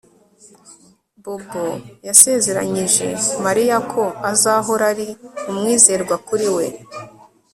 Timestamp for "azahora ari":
4.31-5.07